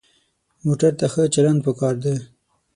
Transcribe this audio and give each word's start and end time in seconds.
موټر 0.65 0.91
ته 0.99 1.05
ښه 1.13 1.23
چلند 1.33 1.59
پکار 1.65 1.95
دی. 2.03 2.15